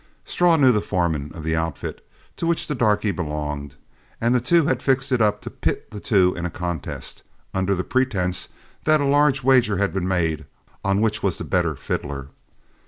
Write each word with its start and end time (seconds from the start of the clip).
Straw 0.25 0.55
knew 0.55 0.71
the 0.71 0.81
foreman 0.81 1.29
of 1.35 1.43
the 1.43 1.55
outfit 1.55 2.03
to 2.37 2.47
which 2.47 2.65
the 2.65 2.73
darky 2.73 3.11
belonged, 3.11 3.75
and 4.19 4.33
the 4.33 4.41
two 4.41 4.65
had 4.65 4.81
fixed 4.81 5.11
it 5.11 5.21
up 5.21 5.41
to 5.41 5.51
pit 5.51 5.91
the 5.91 5.99
two 5.99 6.33
in 6.33 6.43
a 6.43 6.49
contest, 6.49 7.21
under 7.53 7.75
the 7.75 7.83
pretense 7.83 8.49
that 8.85 8.99
a 8.99 9.05
large 9.05 9.43
wager 9.43 9.77
had 9.77 9.93
been 9.93 10.07
made 10.07 10.45
on 10.83 11.01
which 11.01 11.21
was 11.21 11.37
the 11.37 11.43
better 11.43 11.75
fiddler. 11.75 12.29